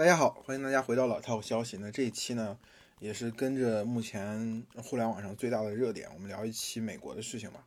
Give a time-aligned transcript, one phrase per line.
[0.00, 1.76] 大家好，欢迎大家回到老套消息。
[1.76, 2.58] 那这一期呢，
[3.00, 7.62] 也是跟着目前互联网上最大的热点，我们聊一期美国的事情吧。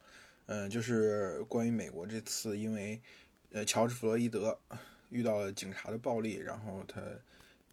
[0.48, 3.00] 嗯，就是关于美国这次因为
[3.52, 4.58] 呃乔治弗洛伊德
[5.12, 7.00] 遇到了警察的暴力，然后他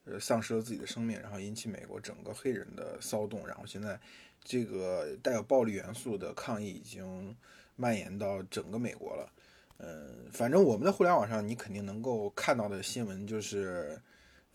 [0.04, 3.98] 呃丧失了自己的生命，然后引起美国整个黑人的骚动，然后现在
[4.44, 7.34] 这个带有暴力元素的抗议已经
[7.76, 9.32] 蔓延到整个美国了。
[9.78, 13.98] 嗯，反正我们的互联网上你肯定能够看到的新闻就是。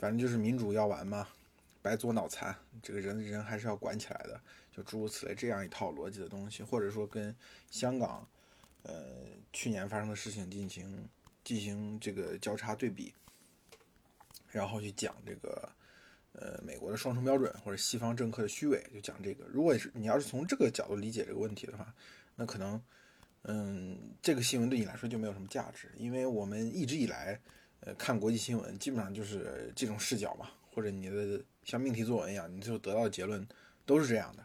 [0.06, 1.28] 反正就是民主要完嘛，
[1.82, 4.40] 白左脑残，这个人人还是要管起来的，
[4.72, 7.36] 就诸如此类这样一套逻辑的东西，或者说跟
[7.72, 8.30] 香港，
[8.84, 8.94] 呃，
[9.52, 11.10] 去年发生的事情进行
[11.44, 13.12] 进行这个交叉对比，
[14.52, 15.68] 然后去讲这个，
[16.34, 19.44] 呃，美国的双重标准或者西方政客的虚伪，就讲这个。
[19.48, 21.92] 如果是你要是从这个角度理解这个问题的话，
[22.36, 22.80] 那可能，
[23.42, 27.42] 嗯，这个新闻对你来说就没有什么价值，因为我们一直以来。
[27.86, 33.48] 呃，看国际新闻基本上就是这种视角嘛，或者你的像命题作文一样，你最后得到的结论
[33.86, 34.44] 都是这样的。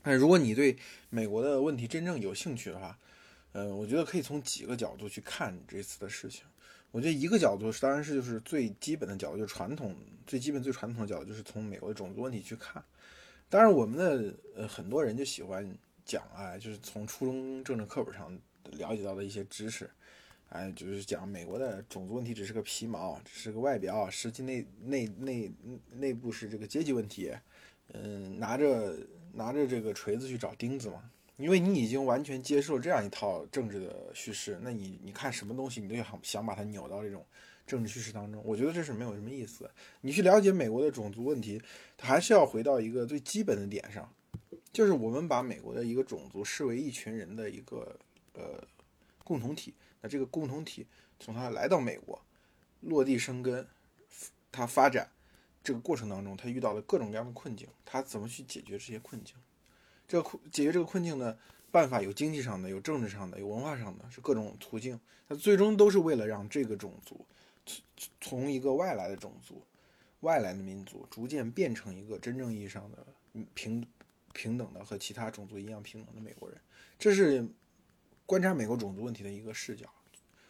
[0.00, 0.76] 但如果你对
[1.10, 2.98] 美国的问题真正有兴趣的话，
[3.52, 6.44] 呃，我觉得可以从几个角度去看这次的事情。
[6.90, 9.94] 我觉得一个角度当然是就是最基本的角度，就是传统
[10.26, 12.82] 最基本最传统的角度，就是从美国的种族问题去看。
[13.50, 15.68] 当然，我们的呃很多人就喜欢
[16.04, 18.32] 讲啊，就是从初中政治课本上
[18.70, 19.90] 了解到的一些知识。
[20.50, 25.52] 哎，就是讲美国的种族问题只是个皮毛，只是个外表，实际内内内
[25.92, 27.32] 内部是这个阶级问题。
[27.92, 28.96] 嗯，拿着
[29.32, 37.24] 拿着这个锤子去找钉子嘛，因为你已经完全接受这样一套政治的叙事，那你你看什么东西，你都想想把它扭到这种
[37.66, 39.70] 政治叙事当中，我觉得这是没有什么意思。
[40.00, 41.60] 你去了解美国的种族问题，
[41.96, 44.10] 它还是要回到一个最基本的点上，
[44.72, 47.94] 就是我们把美国的一个种族视为一群人的一个
[48.32, 48.62] 呃
[49.24, 49.74] 共同体。
[50.00, 50.86] 那这个共同体
[51.18, 52.22] 从他来到美国，
[52.80, 53.66] 落地生根，
[54.52, 55.10] 他发展
[55.64, 59.34] 这个过程当中，他遇到了各种各样的困境，他怎么去解决这些困境？
[60.06, 61.36] 这个困解决这个困境的
[61.70, 64.98] 办法有经济上的，有政治上的，有文化上的，是各种途径。
[65.28, 67.26] 它最终都是为了让这个种族
[68.20, 69.62] 从一个外来的种族、
[70.20, 73.04] 外来的民族，逐渐变成一个真正意义上的
[73.54, 73.84] 平
[74.32, 76.56] 平等的和其他种族一样平等的美国人。
[76.98, 77.44] 这是。
[78.28, 79.90] 观察美国种族问题的一个视角，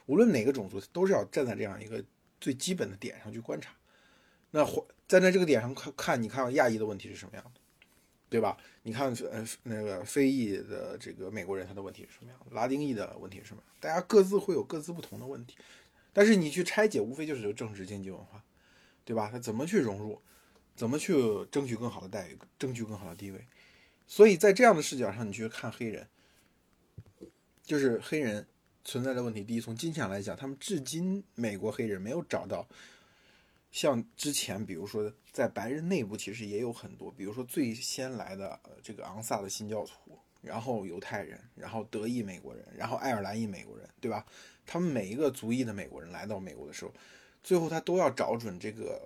[0.06, 2.04] 无论哪个种族，都是要站在这样一个
[2.40, 3.72] 最基本的点上去观察。
[4.50, 4.66] 那
[5.06, 7.60] 站在这个点上看看，你看亚裔的问题是什么样的，
[8.28, 8.56] 对吧？
[8.82, 12.46] 你看呃那个非裔的这个美国人他的问题是什么样的？
[12.52, 13.62] 拉丁裔的问题是什么？
[13.78, 15.56] 大家各自会有各自不同的问题，
[16.12, 18.42] 但是你去拆解，无非就是政治、经济、文化，
[19.04, 19.28] 对吧？
[19.30, 20.20] 他怎么去融入，
[20.74, 21.14] 怎么去
[21.48, 23.46] 争取更好的待遇，争取更好的地位？
[24.08, 26.08] 所以在这样的视角上，你去看黑人。
[27.68, 28.46] 就是黑人
[28.82, 29.44] 存在的问题。
[29.44, 32.66] 第一，从金钱来讲，他们至今美国黑人没有找到
[33.70, 44.24] 像之前，比如说在白人内部，其实也有很多，比如说最先来的这个昂萨的新教徒，然后犹太人，然后德裔美国人，然后爱尔兰裔美国人，对吧？
[44.64, 46.94] 他们每一个族裔的美国人来到美国的时候，
[47.42, 48.98] 最后他都要找准这个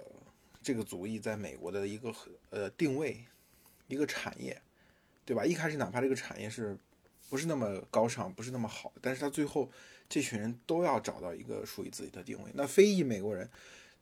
[0.63, 2.15] 这个族裔在美国的一个
[2.51, 3.25] 呃定位，
[3.89, 4.63] 一个产业，
[5.25, 5.45] 对吧？
[5.45, 6.79] 一开始哪怕这个产业是。
[7.33, 9.71] 不是那么高尚，不是那么好，但是他最后
[10.07, 12.51] 这群人都要找到一个属于自己的定位。
[12.53, 13.49] 那非裔美国人，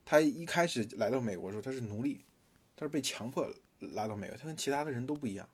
[0.04, 2.24] 他一开始来到美国的时候，他是奴隶，
[2.74, 3.48] 他是被强迫
[3.78, 5.48] 来到美国，他跟其他的人都不一样，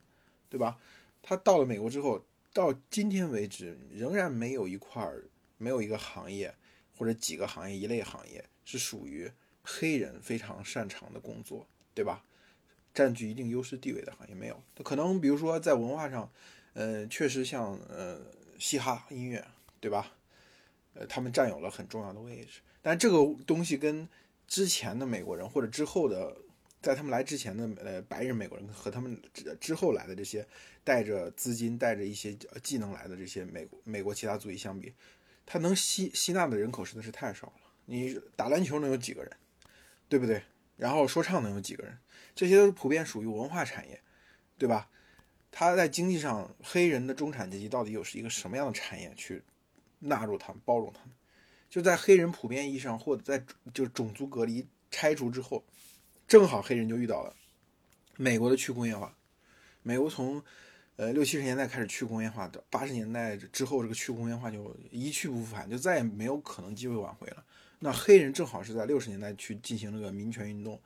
[0.48, 0.78] 对吧？
[1.20, 5.25] 他到了美国之后，到今天为止，仍然没有一块儿，
[5.58, 6.54] 没有一个行业
[6.97, 9.31] 或者几个行业一类行业是属于
[9.62, 12.25] 黑人非常擅长的工作，对吧？
[12.94, 14.62] 占据一定优势地位的行业没有。
[14.82, 16.32] 可能比如说在文化上。
[16.76, 18.20] 呃，确实像呃
[18.59, 19.42] 嘻哈音乐，
[19.81, 20.12] 对吧？
[20.92, 22.60] 呃，他们占有了很重要的位置。
[22.82, 23.16] 但这个
[23.47, 24.06] 东西跟
[24.47, 26.37] 之前的美国人或者之后的，
[26.82, 30.47] 在他们来之前的呃白人美国人和他们之之后来的这些
[30.84, 34.93] 带着资金、带着一些技能来的这些美国美国其他族裔相比，
[35.47, 37.72] 他能吸吸纳的人口实在是太少了。
[37.87, 39.32] 你打篮球能有几个人，
[40.10, 40.43] 对不对？
[40.76, 41.96] 然后说唱能有几个人？
[42.34, 43.99] 这些都是普遍属于文化产业，
[44.58, 44.90] 对吧？
[45.50, 49.43] 他在经济上，黑人的中产阶级到底又是一个什么样的产业去
[49.98, 51.12] 纳入他们、包容他们？
[51.69, 53.44] 就在黑人普遍意义上，或者在
[53.75, 55.64] 就种族隔离拆除之后，
[56.28, 57.34] 正好黑人就遇到了
[58.16, 59.16] 美国的去工业化。
[59.82, 60.43] 美国从
[60.96, 67.44] 呃六七十年代开始去工业化的，八十年代之后这个去工业化就一去不复返，就再也没有可能机会挽回了。
[67.78, 70.81] 那黑人正好是在六十年代去进行了个民权运动，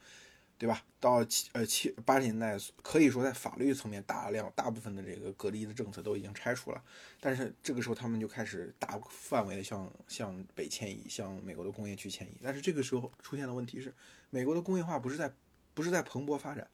[0.60, 0.84] 对吧？
[1.00, 6.84] 到七呃七八十年代，可以说在法律层面大量大部分的这个隔离的政策都已经拆除了，
[7.18, 12.32] 但是这个时候他们就开始大范围的向向北迁移，向美国的工业区迁移。
[12.42, 13.90] 但是这个时候出现的问题是，
[14.28, 15.32] 美国的工业化不是在
[15.72, 16.68] 不是在蓬勃发展，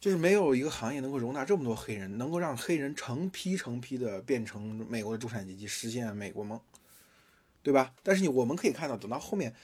[0.00, 6.58] 就是没有一个行业能够容纳这么多黑人，能够让黑人成批成批的变成美国的中产阶级，实现美国梦，
[7.62, 7.92] 对吧？
[8.02, 9.54] 但是你我们可以看到，等到后面。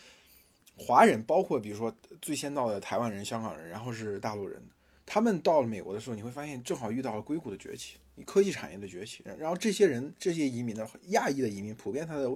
[0.77, 4.61] 华人包括比如说最先到的台湾人、香港人，然后是大陆人，
[5.07, 9.23] 他们到了美国的时候，你会发现正好遇到了硅谷的崛起，科技产业的崛起。
[9.39, 12.29] 然后这些人、这些移民的亚裔的移民，普遍他的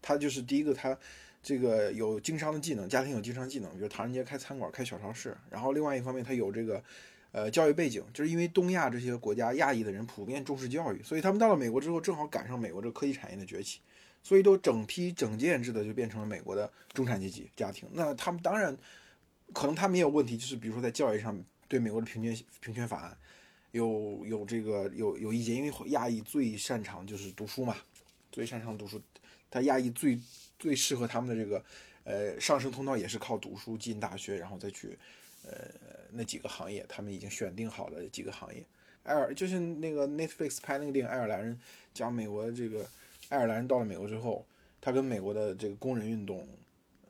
[0.00, 0.96] 他就是第一个，他
[1.42, 5.36] 这个有经商的技能，家庭有经商技能，比如唐人街开餐馆、开小超市。
[5.50, 6.82] 然后另外一方面，他有这个
[7.32, 13.80] 呃教育背景，就是因为东亚这些国家亚裔的人普遍重视教育，所以他们到了美国之后，正好赶上美国这个科技产业的崛起。
[14.22, 17.88] 所以都整批整件制的就变成了美国的中产阶级家庭。
[17.92, 18.76] 那他们当然
[19.52, 21.36] 可能他们也有问题，就是比如说在教育上
[21.66, 23.18] 对美国的平权平权法案
[23.72, 27.76] 有有这个有有意见，因为亚裔最擅长就是读书嘛，
[28.30, 29.02] 最擅长读书，
[29.50, 30.18] 他亚裔最
[30.58, 31.64] 最适合他们的这个
[32.04, 34.96] 呃上升通道也是靠读书进大学，然后再去
[35.44, 35.68] 呃
[36.12, 38.64] 那几个行业，他们已经选定好了几个行业。
[39.02, 41.56] 爱尔就是那个 Netflix 拍那个电影《爱尔兰人》，
[41.92, 42.86] 讲美国这个。
[43.32, 44.46] 爱尔兰人到了美国之后，
[44.78, 46.46] 他跟美国的这个工人运动，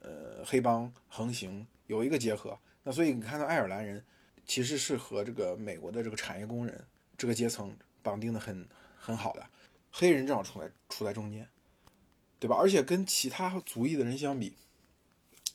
[0.00, 2.56] 呃，黑帮横行有一个结合。
[2.84, 4.04] 那所以你看到爱尔兰人
[4.46, 6.84] 其实是和这个美国的这个产业工人
[7.18, 9.44] 这个阶层绑定的很很好的，
[9.90, 11.48] 黑人正好处在处在中间，
[12.38, 12.56] 对吧？
[12.56, 14.54] 而且跟其他族裔的人相比，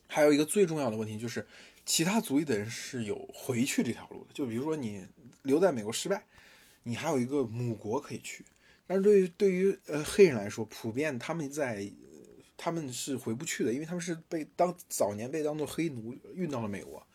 [0.08, 1.48] 还有一个最重要的问题就是，
[1.86, 4.34] 其他族裔的人是有回去这条路的。
[4.34, 5.08] 就比如说你
[5.44, 6.26] 留在美国失败，
[6.84, 8.44] 你还有一个母国可以去。
[8.88, 11.92] 但是对于对于呃黑人来说，普遍他们在
[12.56, 17.06] 他们是回不去的，因为他们是被当早年被当做黑奴运到了美国，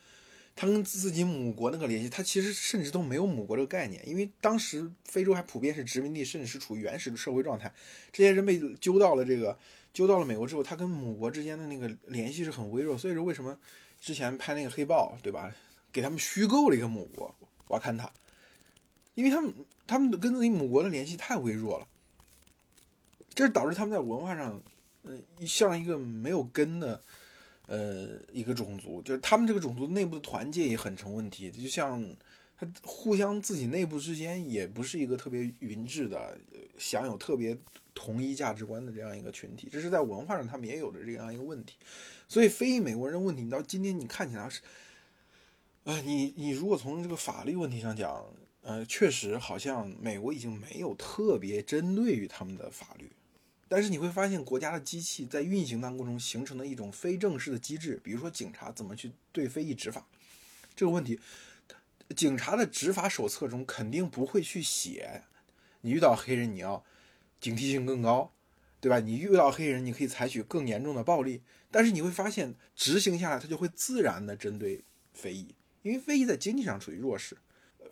[0.54, 7.72] 他跟自己母国那个联系，他其实甚至都没有母国这个概念，因为当时非洲还普遍是殖民地，甚至是处于原始的社会状态。
[8.12, 9.58] 这些人被揪到了这个
[9.92, 13.58] 揪到了美国之后，他跟母国之间的那个联系是很微弱，所以说为什么
[14.00, 15.52] 之前拍那个黑豹，对吧？
[15.90, 17.34] 给他们虚构了一个母国
[17.68, 18.12] 瓦坎塔。
[19.14, 19.52] 因为他们
[19.92, 21.86] 他们跟自己母国的联系太微弱了，
[23.34, 24.58] 这是导致他们在文化上，
[25.02, 27.02] 呃，像一个没有根的，
[27.66, 29.02] 呃，一个种族。
[29.02, 31.50] 就是他们这个种族内部的团结也很成问题。
[31.50, 32.02] 就像
[32.56, 36.38] 他互相自己内部之间也不是一个特别匀质的，
[36.78, 37.54] 享有特别
[37.94, 39.68] 同一价值观的这样一个群体。
[39.70, 41.76] 这是在文化上他们也有着这样一个问题。
[42.26, 44.62] 所以非裔美国人的问题，你到今天你看起来是，
[45.84, 48.24] 啊，你你如果从这个法律问题上讲。
[48.62, 53.10] 呃，确实好像美国已经没有特别针对于他们的法律，
[53.68, 60.06] 但是你会发现国家的机器在运行当中形成的一种非正式的机制，比如说警察怎么去对非裔执法
[60.76, 61.18] 这个问题，
[62.14, 65.24] 警察的执法手册中肯定不会去写，
[65.80, 66.84] 你遇到黑人你要
[67.40, 68.32] 警惕性更高，
[68.80, 69.00] 对吧？
[69.00, 71.42] 你遇到黑人你可以采取更严重的暴力，
[71.72, 77.36] 但是你会发现执行下来它就会自然的针对非裔，因为非裔在经济上处于弱势。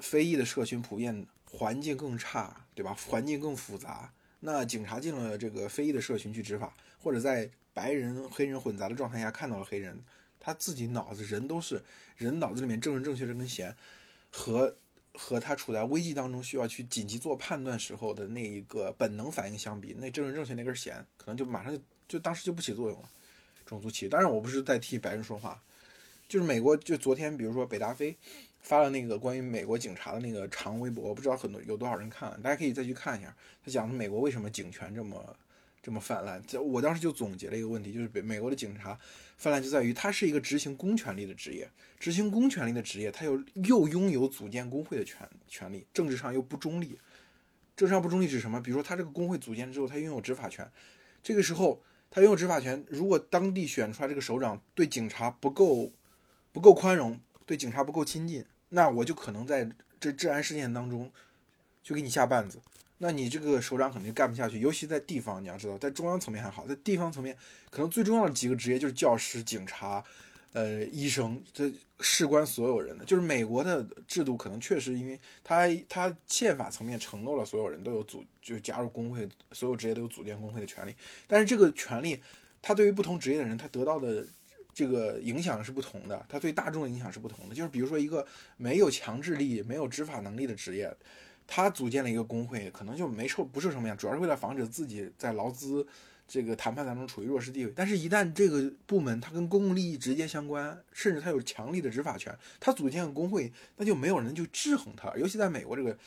[0.00, 2.96] 非裔的社群普遍环境更差，对吧？
[3.06, 4.12] 环境更复杂。
[4.40, 10.02] 那警察进了这个非裔的社群去执法，或者在白人黑人混杂的状态下看到了黑人，
[10.38, 11.82] 他自己脑子人都是
[12.16, 13.76] 人脑子里面正人正确这根弦，
[14.30, 14.76] 和
[15.12, 23.10] 和他处在危机当中需要去紧急做判断时候的那一个本能反应相比，那正人正确那根弦可能就马上就就当时就不起作用了。
[23.66, 25.62] 种族歧视，当然我不是在替白人说话，
[26.28, 28.16] 就是美国就昨天比如说北大飞。
[28.60, 33.34] 发了那个关于美国警察的那个长微博，我不知道很多有多少人看，大家可以再去看一下。
[33.64, 35.36] 他讲的美国为什么警权这么
[35.82, 36.42] 这么泛滥。
[36.62, 38.98] 我当时就总结了一个问题，就是美美国的警察
[39.36, 46.98] 泛滥就在于他是一个执行公权力的职业，执行公权力的职业，他又又拥有组建工会的权权利，政治上又不中立。
[47.76, 48.60] 政治上不中立指什么？
[48.60, 50.70] 比如说他这个工会组建之后，他拥有执法权，
[51.22, 55.90] 这个时候他拥有执法权，如果当地选出来这个首长对警察不够
[56.52, 57.18] 不够宽容。
[57.50, 61.10] 对警察不够亲近，那我就可能在这治安事件当中
[61.82, 62.60] 就给你下绊子。
[62.98, 67.36] 那你这个首长肯定干不下去，尤其在地方，你要知道，在中央层面还好，在地方层面，
[67.68, 70.04] 可能最重要的几个职业就是教师、警察、
[70.52, 73.04] 呃，医生，这事关所有人的。
[73.04, 80.94] 就是美国的制度可能确实，因为他他宪法层面承诺了所有人都有组，就加入工会，所有职业都有组建工会的权利。
[81.26, 82.22] 但是这个权利，
[82.62, 84.24] 他对于不同职业的人，他得到的。
[84.80, 87.54] 这个影响是不同的，它对大众的影响是不同的。
[87.54, 90.90] 就是比如说一个没有强制力、没有执法能力的职业，
[91.46, 95.86] 他组建了一个工会，可能就没受不受什么影响，主要是为了防止自己在劳资
[96.26, 97.72] 这个谈判当中处于弱势地位。
[97.76, 105.14] 但是，一旦这个部门它跟公共利益直接相关，甚至它有强力的执法权，它组建个工会，那就没有人就制衡它。
[105.18, 105.98] 尤其在美国这个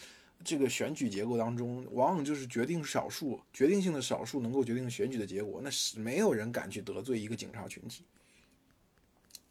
[0.43, 8.03] 这个选举结构当中，往往就是决定少数、决定性的少数能够决定选举的结果，那是没有人敢去得罪一个警察群体。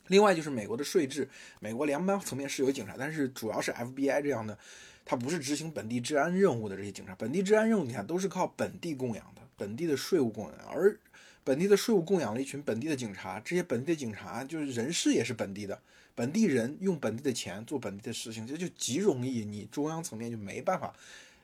[0.09, 1.29] 另外就是美国的税制，
[1.61, 4.59] 美国联邦层面是有警察，但是主要是 FBI 这样的，
[5.05, 7.15] 它不是执行本地治安任务的这些警察。
[7.15, 10.99] 本地治安任务你看都是靠本地供养的，本地的税务供养，而
[11.45, 15.81] 本地的税务供养了一群本地的警察，这些本地的警察就是人事也是本地的，
[16.15, 20.95] 本地人用本地的钱做本地的事情，这就极容易你中央层面就没办法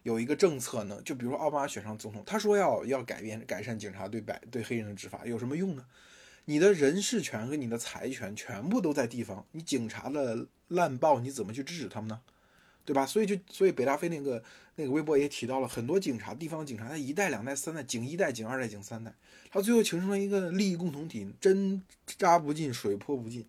[0.03, 1.01] 有一个政策呢。
[1.05, 5.85] 就比如说奥巴马选上总统，他说要要改变改善警察对白对黑人的执法，有什么用呢？
[6.51, 12.19] 你的人事权和你的财权全部都在地方，你警察的滥暴你怎么去制止他们呢？
[12.87, 13.05] 对吧？
[13.05, 14.43] 所以就所以北大飞那个
[14.77, 19.13] 那个微博也提到了很多警察，地方警察他一代两代三代，警一代警二代警三代，
[19.51, 23.47] 他最后形成了一个利益共同体，针扎不进水泼不进。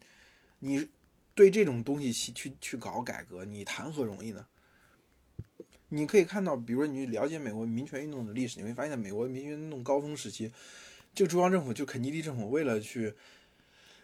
[0.59, 0.89] 你
[1.33, 4.45] 对这种东西去去去搞改革，你谈何容易呢？
[5.87, 10.51] 你可以看到，比如说你了解美国民权运动的历史，你会发现美国民权运动高峰时期。
[11.13, 13.13] 就中央政府，就肯尼迪政府，为了去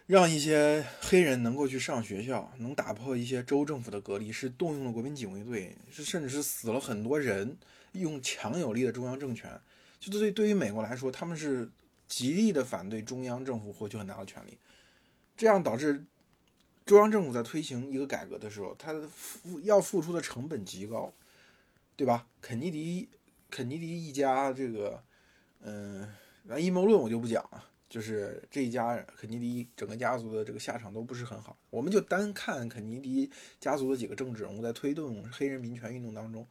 [0.06, 7.56] 让一些黑人能够去上学校，能打破一些州政府的隔离，是动用了国民警卫队，是甚至是死了很多人，
[7.92, 9.58] 用强有力的中央政权。
[9.98, 11.70] 就对对于美国来说，他们是
[12.06, 14.58] 极力的反对中央政府获取很大的权力，
[15.36, 16.04] 这样导致
[16.84, 21.12] 中央政府在推行一个改革的时候，他付要付出的成本极高，
[21.96, 22.26] 对吧？
[22.42, 23.08] 肯尼迪
[23.50, 25.02] 肯尼迪一家这个，
[25.62, 26.06] 嗯。
[26.48, 31.56] 那阴谋论我就不讲了，就是这一家肯尼迪整个家族的这个下场都不是很好。
[31.70, 36.46] 我们就单看肯尼迪家族的几个政治人物在推动黑人民权运动当中，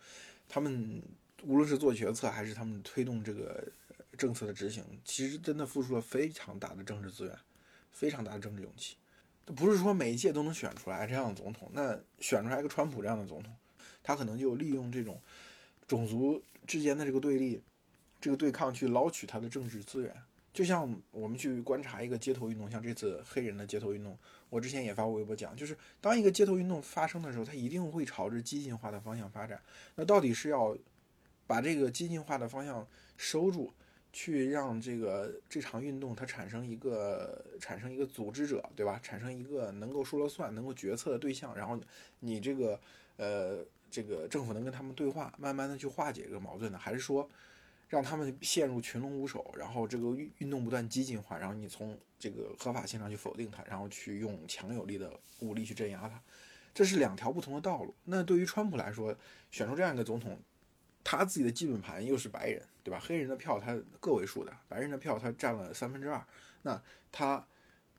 [0.50, 1.02] 他们
[1.44, 3.66] 无论是做决策还是他们推动这个
[4.18, 7.38] 政策的执行，其实真的付出了非常大的政治资源，
[7.92, 8.98] 非常大的政治勇气。
[9.56, 13.56] 不是说每一届都能选出来这样的总统，那选出来一个川普这样的总统，
[14.04, 15.22] 他可能就利用这种
[15.88, 17.62] 种族之间的这个对立。
[18.25, 20.12] 这个对抗去捞取他的政治资源，
[20.51, 24.17] 就像我们去观察一个街头运动，像这次黑人的街头运动，
[24.50, 29.62] 我之前也发过微博讲，就是当一个街头运动发生的时候，它一定会朝着激进化的方向发展。
[29.94, 30.75] 那到底是要
[31.46, 33.72] 把这个激进化的方向收住，
[34.12, 39.00] 去让这个这场运动它产生一个产生一个组织者，对吧？
[39.03, 41.79] 产生一个能够说了算、能够决策的对象，然后
[42.22, 42.79] 你这个
[43.17, 46.79] 呃这个政府能跟他们对话，慢慢的去化解这个矛盾呢？
[46.79, 47.29] 还是说？
[47.88, 56.20] 让他们陷入群龙无首，然后这个运运动不断激进化，然后你从这个合法性上去否定它，然后去用强有力的武力去镇压它，
[56.74, 57.94] 这是两条不同的道路。
[58.04, 59.15] 那对于川普来说，
[59.51, 60.39] 选出这样一个总统，
[61.04, 63.00] 他自己的基本盘又是白人，对吧？
[63.00, 66.25] 黑人的票他个位数的，白人的票他占了三分之二。
[66.63, 67.48] 那他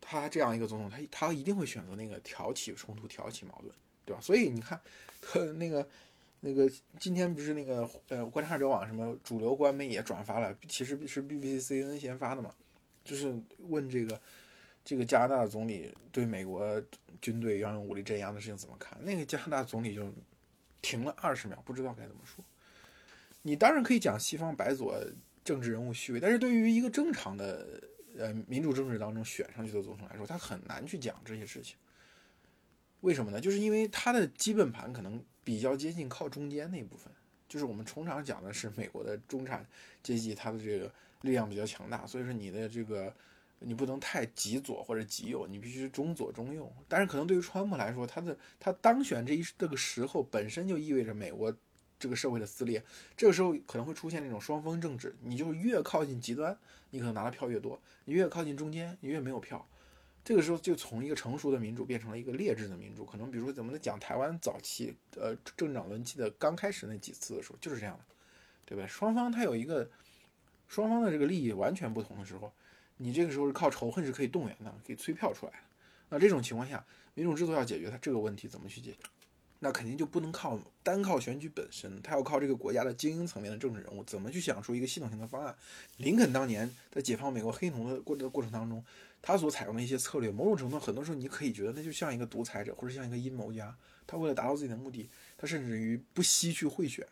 [0.00, 3.72] 他这样一个总统，他他一定会选择那个挑起冲突、挑起矛盾，
[4.04, 4.20] 对吧？
[4.20, 4.80] 所以你看，
[5.56, 5.88] 那个。
[6.40, 12.54] 那个今天不是那个呃，观察者网什么主流官媒也转发了，其实是 BBC、CNN 先发的嘛，
[13.02, 14.20] 就是问这个
[14.84, 16.80] 这个加拿大总理对美国
[17.20, 18.96] 军队要用武力镇压的事情怎么看？
[19.02, 20.12] 那个加拿大总理就
[20.82, 22.44] 停了二十秒，不知道该怎么说。
[23.42, 25.02] 你当然可以讲西方白左
[25.42, 27.82] 政治人物虚伪，但是对于一个正常的
[28.16, 31.76] 呃民主政治当中选上去的总统来说，他很难去讲这些事情。
[33.00, 33.40] 为什么呢？
[33.40, 35.24] 就是因为他的基本盘可能。
[35.46, 37.08] 比较接近靠中间那部分，
[37.48, 39.64] 就是我们通常讲的是美国的中产
[40.02, 43.14] 阶级，它的这个力量比较强大，所以说你的这个
[43.60, 46.68] 你不能太极左或者极右，你必须中左中右。
[46.88, 51.56] 但是可能对于川普来说，他的他当选这一这个时候本身就意味着美国
[51.96, 52.82] 这个社会的撕裂，
[53.16, 56.58] 这个时候可能会出现那种双峰政治，你就越靠近极端，
[56.90, 59.64] 你可能拿的票越多；你越靠近中间，你越没有票。
[60.26, 68.04] 这个时候就从一个成熟的民主变成了一个劣质的民主，可能比如说怎么讲台湾早期呃政长轮替的刚开始那几次的时候就是这样的，
[68.64, 68.88] 对不对？
[68.88, 69.88] 双方他有一个
[70.66, 72.52] 双方的这个利益完全不同的时候，
[72.96, 75.58] 你这个时候是靠仇恨是可以动员的，可以催票出来的。
[76.08, 78.98] 那这种情况下，民主制度要解决它这个问题怎么去解决？
[79.60, 85.54] 那肯定就不能靠单靠选举本身，他要靠这个国家的精英层面的政治人物怎么去想出一个系统性的方案。
[85.98, 88.84] 林肯当年在解放美国黑奴的过的过程当中。
[89.26, 93.76] 他所采用的一些策略，某种程度，很多时候你可以觉得那就像一个独裁者，或者像一个阴谋家。
[94.06, 97.04] 他为了达到自己的目的，他甚至于不惜去贿选，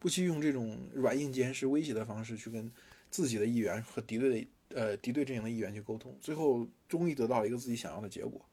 [0.00, 2.68] 不惜用这种软硬兼施、威胁的方式去跟
[3.10, 8.44] 自己的议员和敌对的呃敌对阵营的议员去沟通，最后终于得到了一个自己想要的结果。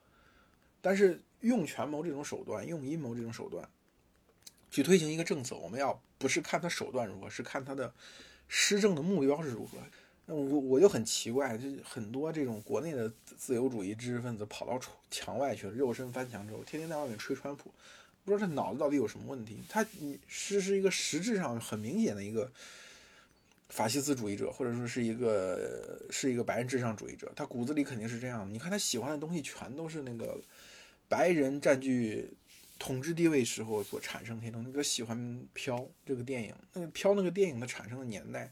[0.79, 3.67] 但是用权谋这种手段，用阴谋这种手段
[4.69, 7.91] 去推行一个政策，我们要不是看他手段如何，是看他的
[8.47, 9.79] 施政的目标是如何。
[10.35, 17.71] 我我就很奇怪，就很多这种国内的自由主义知识分子跑到墙外去了，肉身翻墙之后，天天在外面吹川普，
[18.23, 19.59] 不知道他脑子到底有什么问题。
[19.67, 22.51] 他你是是一个实质上很明显的一个
[23.69, 28.51] 法西斯主义者，或者说是一个是一个白人至上主义者，他骨子里肯定是这样的。
[28.51, 30.39] 你看他喜欢的东西全都是那个
[31.07, 32.29] 白人占据
[32.77, 34.69] 统治地位时候所产生的东西。
[34.69, 35.17] 比如喜欢
[35.53, 38.51] 《飘》这个电影，那个《飘》那个电影的产生的年代。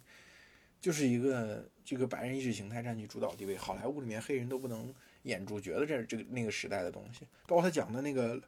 [0.80, 4.94] 就是一个这个白人意识形态占据主导地位，好莱坞里面黑人都不能
[5.24, 8.42] 演主角的这这个那个时代的东西，包括他讲的那个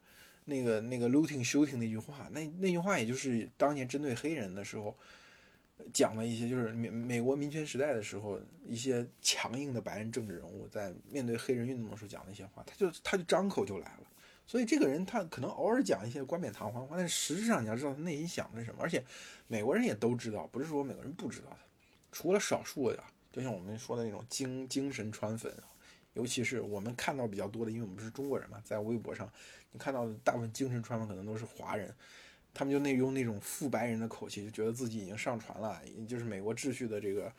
[0.46, 4.96] 那个那个 looting shooting 那句话，那那句话也就是当年针对黑人的时候
[5.94, 14.04] 讲了一些，就是美美国民权时代的时候一些强硬的白人政治人物在面对黑人运动的时候讲的一些话，他就他就张口就来了。
[14.46, 19.04] 所以这个人他可能偶尔讲一些冠冕堂皇话，但实质上你要知道他内心想的是什么，而且
[19.48, 21.58] 美国人也都知道，不是说美国人不知道他。
[22.12, 25.54] 除了少数的，就像我们说的那种精精神川粉，
[26.14, 29.32] 尤其是我们看到比较多的，因为我们是中国人嘛，在微博上
[29.72, 31.94] 你看到的大部分精神川粉可能都是华人，
[32.54, 37.32] 他们就那用那种富白人的口气，就觉得自己已经上传了，就是美国秩序的这个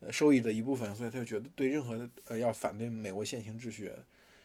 [0.00, 3.90] 呃收益的一部分，所以他就觉得对任何的呃要反对美国现行秩序，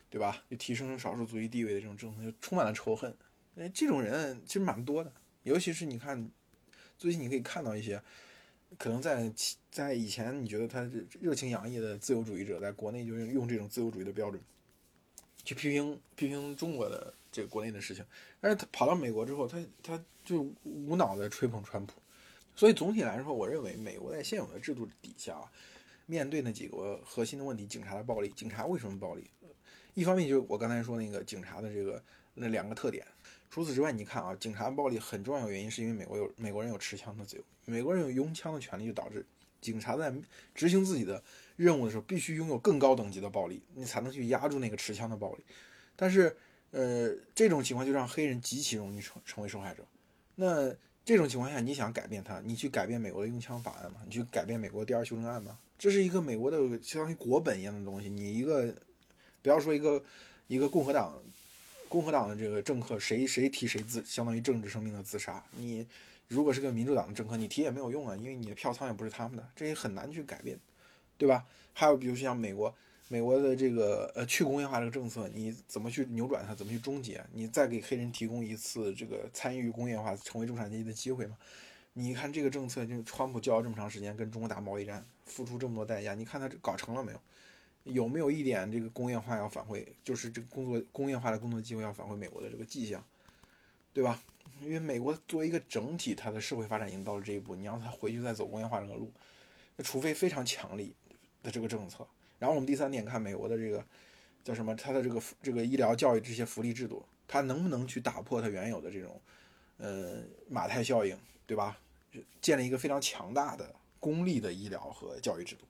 [0.10, 0.44] 对吧？
[0.50, 3.14] 就提升少数族裔地位的这种政策，就充满了仇恨。
[3.58, 5.12] 哎，这种人其实蛮多的，
[5.44, 6.30] 尤其是你看
[6.98, 8.02] 最近你可以看到一些。
[8.78, 9.32] 可能在
[9.72, 10.90] 在以前，你觉得他
[11.20, 14.42] 热情洋溢的自由主义者，在国内就用用这种自由主义的标准
[15.44, 18.06] 去批评批评中国的这个国内的事情，
[18.42, 22.02] 但是他跑到美国之后，他他就无脑的吹捧川普。
[22.56, 25.40] 所以总体来说，我认为美国在现有的制度底下，
[26.06, 29.30] 面对那几个核心的问题，警察的暴力，警察为什么暴力？
[29.94, 32.04] 一方面就是我刚才说那个警察的这个
[32.34, 33.06] 那两个特点。
[33.56, 39.26] 除此之外，你看啊，警察暴力很重要的原因是因为美国有美国人有持枪的自由，美国人有拥枪的权利，就导致
[39.62, 40.14] 警察在
[40.54, 41.24] 执行自己的
[41.56, 45.46] 任务的时候，必须拥有更高等级的暴力，你才能去压住那个持枪的暴力。
[45.96, 46.36] 但是，
[46.72, 49.86] 呃，这种情况就让黑人极其容易成成为受害者。
[50.36, 54.02] 那这种情况下，你想改变它，你去改变美国的拥枪法案吗？
[54.04, 55.58] 你去改变美国第二修正案吗？
[55.80, 58.10] 这是一个美国的相当于国本一样的东西。
[58.10, 58.76] 你一个
[59.42, 60.04] 不要说一个
[60.48, 61.24] 一个共和党。
[61.88, 65.44] 共和党的这个政客，谁谁提谁自相当于政治生命的自杀。
[65.56, 65.88] 你
[66.28, 70.60] 如果是个民主党的政客，你提也没有用啊，因为你的票仓也不是他们的，这也很难去改变，
[71.18, 71.46] 对吧？
[71.74, 72.74] 还有比如像美国，
[73.08, 77.24] 美国的这个呃去工业化这个政策，你怎么去扭转它，怎么去终结？
[77.34, 81.38] 你再给黑人提供一次这个参与工业化、成为中产阶级的机会吗？
[81.94, 87.22] 你看这个政策，就川普叫了这么长时间跟中国打贸易战，付出这么多代价，你看他搞成了没有？
[87.86, 93.04] 有没有一点这个工业化要返回，就是这个工作工业化的工作机会要返回美国的这个迹象，
[93.94, 94.22] 对吧？
[94.62, 99.12] 因为美国作为一个整体，它的社会发展已经到了这一步，你让它回去再走工业化这个路，
[99.76, 100.94] 那除非非常强力
[101.44, 102.08] 的这个政策。
[102.40, 103.86] 然后我们第三点看美国的这个
[104.44, 104.76] 叫什么？
[104.76, 109.22] 它的这个这个医疗教育这些福利制度，它能不能去打破它原有的这种
[109.78, 111.78] 呃马太效应，对吧？
[112.42, 115.66] 建立一个非常强大的公立的医疗和教育制度。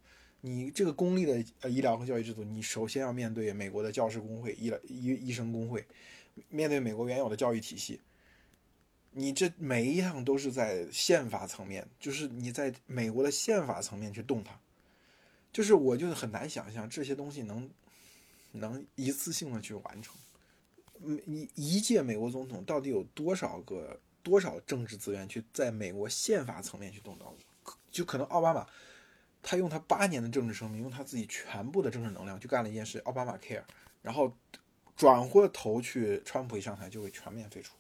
[0.47, 5.83] 你这个公立的呃医疗和教育制度，你首先要面对美国的教师工会、医疗医医生工会，
[6.49, 7.99] 面对美国原有的教育体系，
[9.09, 14.59] 你这每一样都是在宪法层面，就是你在美国的宪法层面去动它，
[15.51, 17.67] 就是我就很难想象这些东西能
[18.51, 20.15] 能一次性的去完成。
[21.25, 27.73] 你一届美国总统到底有多少个多少政治资源去在美国宪法层面去动刀子？
[27.89, 28.67] 就可能奥巴马。
[29.47, 33.61] 他用他八年的政治生命，用他自己全部的政治能量去干了一件事，奥巴马 care，
[34.01, 34.35] 然后
[34.97, 37.75] 转过头去，川普一上台就会全面废除。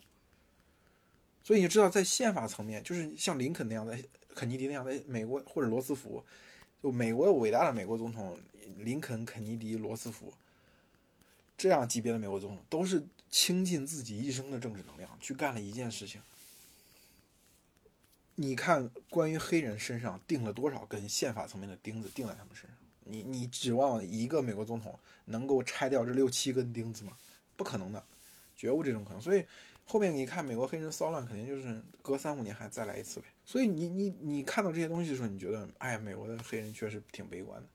[1.43, 3.97] 所以你知道，在宪法层面，就是像林肯那样的、
[4.35, 6.23] 肯尼迪那样的美国或者罗斯福，
[6.83, 8.37] 就美国伟大的美国总统
[8.77, 10.31] 林肯、肯尼迪、罗斯福
[11.57, 16.21] 这样级别的美国总统，都是倾尽自己一生的政治能量去干了一件事情。
[18.37, 22.77] 你看，关于黑人身上钉了多少根宪法层面的钉子，钉在他们身上？
[23.05, 27.13] 你你指望一个美国总统能够拆掉这六七根钉子吗？
[27.55, 28.03] 不可能的，
[28.55, 29.21] 绝无这种可能。
[29.21, 29.45] 所以
[29.85, 33.27] 后面你看美国黑人骚乱，肯定就是隔三五年还再来一次呗。
[33.45, 37.69] 所以你你你看到这些东西的时候，你觉得，哎，美国的黑人确实挺悲观的。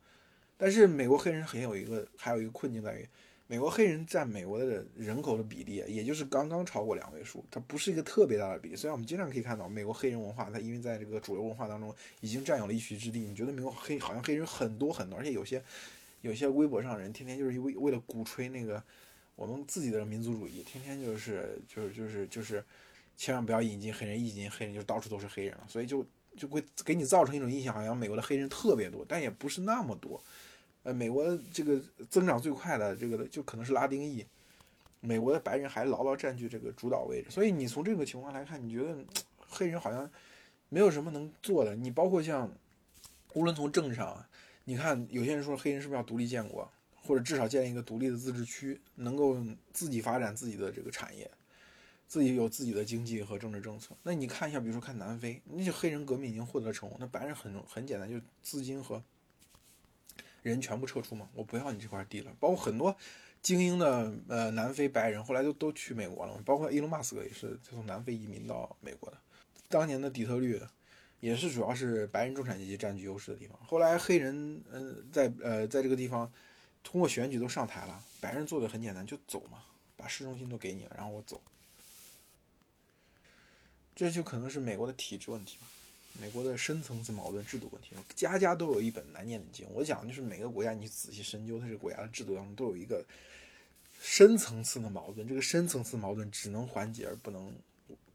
[0.58, 3.08] 但是美国黑人很有一个，还有一个困境在于。
[3.50, 8.76] 美国黑人占美国的人口的比例，也就是刚刚超过两位数，它不是一个特别大的比例。
[8.76, 13.18] 虽然我们经常可以看到美国黑人文化，它因为在这个主流文化当中已经占有了一席之地。
[13.18, 15.60] 你觉得美国黑好像黑人很多很多，而且有些
[16.20, 18.80] 有些微博上人天天就是为为了鼓吹那个
[19.34, 22.64] 我们自己的民族主义，天天就是就是就是就是
[23.16, 25.64] 千万不要引进黑人，一引进黑人就到处都是黑人了。
[25.66, 30.22] 所以就就会给你造成一种印象，好像美国的黑人特别多，但也不是那么多。
[30.82, 34.24] 呃，美国这个增长最快的这个就可能是拉丁裔，
[35.00, 37.30] 美国的白人还牢牢占据这个主导位置。
[37.30, 38.96] 所以你从这个情况来看，你觉得
[39.48, 40.10] 黑人好像
[40.68, 41.76] 没有什么能做的。
[41.76, 42.50] 你包括像，
[43.34, 44.24] 无论从政治上，
[44.64, 46.70] 你看有些人说黑人是不是要独立建国，
[47.02, 49.36] 或者至少建立一个独立的自治区，能够
[49.72, 51.30] 自己发展自己的这个产业。
[52.08, 53.94] 自己有自己的经济和政治政策。
[54.02, 59.00] 那你看一下，比如说看南非，那些黑人革命已经获得了成功，那白人很很简单，就资金和
[60.42, 62.32] 人全部撤出嘛，我不要你这块地了。
[62.40, 62.96] 包括很多
[63.42, 66.40] 精英的呃南非白人，后来都都去美国了。
[66.44, 69.18] 包括伊隆马斯克也是从南非移民到美国的。
[69.68, 70.60] 当年的底特律
[71.20, 73.58] 也是主要是白人中产阶级占据优势的地方。
[73.64, 76.30] 后来黑人嗯在呃在这个地方
[76.82, 79.62] 通过选举都上台了，白人做的很简单，就走嘛，
[79.96, 81.40] 把市中心都给你了，然后我走。
[83.94, 85.66] 这就可能是美国的体制问题吧，
[86.18, 87.94] 美国的深层次矛盾、制度问题。
[88.14, 89.66] 家家都有一本难念的经。
[89.72, 93.04] 我讲就是每个国家，你仔细深究它这个国家的制度当中，都有一个
[94.00, 95.26] 深层次的矛盾。
[95.28, 97.52] 这个深层次矛盾只能缓解，而不能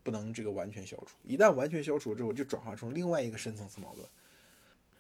[0.04, 1.16] 不能这个完全消除。
[1.24, 4.08] 一旦完全消除之后，就转化成另外一个深层次矛盾。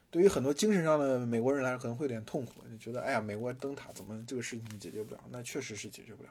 [0.09, 5.21] 对于很多精神上的美国人来说，可能会有点痛苦，就觉得哎呀，美国灯塔怎么这个事情解决不了？
[5.29, 6.29] 那确实是解决不了。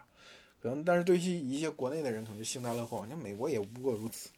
[0.62, 3.02] 可能，但是对于一些国内的人，可能就幸灾乐祸。
[3.04, 4.30] 你看美国也不过如此。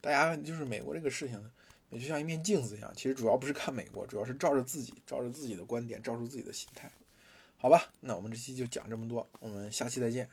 [0.00, 1.42] 大家就是美国这个事情，
[1.90, 2.92] 也就像一面镜子一样。
[2.96, 6.90] 其实主要不是看美国，主要是照着自己，照着自己的观点，照出自己的心态。
[7.56, 10.28] 好吧，那我们这期就讲这么多，我们下期再见。